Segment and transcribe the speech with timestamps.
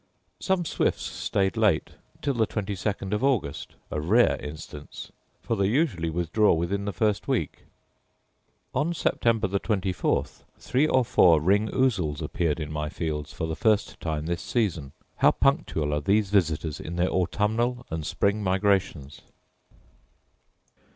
[0.39, 1.91] Some swifts staid late,
[2.23, 5.11] till the twenty second of August —a rare instance!
[5.43, 8.73] for they usually withdraw within the first week.* * See Letter LIII to Mr.
[8.73, 8.87] Barrington.
[8.87, 13.45] On September the twenty fourth three or four ring ousels appeared in my fields for
[13.45, 18.41] the first time this season: how punctual are these visitors in their autumns and spring
[18.41, 19.21] migrations!